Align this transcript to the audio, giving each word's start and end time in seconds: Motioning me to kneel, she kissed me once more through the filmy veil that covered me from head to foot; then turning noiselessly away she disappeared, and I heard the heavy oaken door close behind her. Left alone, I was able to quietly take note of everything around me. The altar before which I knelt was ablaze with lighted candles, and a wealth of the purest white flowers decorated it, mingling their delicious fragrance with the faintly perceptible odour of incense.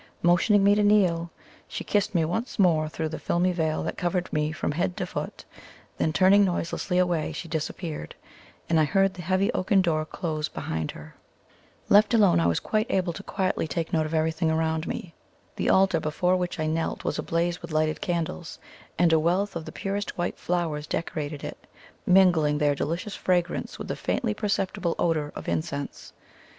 Motioning 0.23 0.63
me 0.63 0.73
to 0.73 0.81
kneel, 0.81 1.29
she 1.67 1.83
kissed 1.83 2.15
me 2.15 2.25
once 2.25 2.57
more 2.57 2.89
through 2.89 3.09
the 3.09 3.19
filmy 3.19 3.51
veil 3.51 3.83
that 3.83 3.99
covered 3.99 4.33
me 4.33 4.51
from 4.51 4.71
head 4.71 4.97
to 4.97 5.05
foot; 5.05 5.45
then 5.99 6.11
turning 6.11 6.43
noiselessly 6.43 6.97
away 6.97 7.31
she 7.31 7.47
disappeared, 7.47 8.15
and 8.67 8.79
I 8.79 8.83
heard 8.83 9.13
the 9.13 9.21
heavy 9.21 9.53
oaken 9.53 9.79
door 9.79 10.03
close 10.05 10.49
behind 10.49 10.89
her. 10.89 11.13
Left 11.87 12.15
alone, 12.15 12.39
I 12.39 12.47
was 12.47 12.59
able 12.89 13.13
to 13.13 13.21
quietly 13.21 13.67
take 13.67 13.93
note 13.93 14.07
of 14.07 14.13
everything 14.15 14.49
around 14.49 14.87
me. 14.87 15.13
The 15.55 15.69
altar 15.69 15.99
before 15.99 16.35
which 16.35 16.59
I 16.59 16.65
knelt 16.65 17.03
was 17.03 17.19
ablaze 17.19 17.61
with 17.61 17.69
lighted 17.71 18.01
candles, 18.01 18.57
and 18.97 19.13
a 19.13 19.19
wealth 19.19 19.55
of 19.55 19.65
the 19.65 19.71
purest 19.71 20.17
white 20.17 20.39
flowers 20.39 20.87
decorated 20.87 21.43
it, 21.43 21.67
mingling 22.07 22.57
their 22.57 22.73
delicious 22.73 23.13
fragrance 23.13 23.77
with 23.77 23.87
the 23.87 23.95
faintly 23.95 24.33
perceptible 24.33 24.95
odour 24.97 25.31
of 25.35 25.47
incense. 25.47 26.11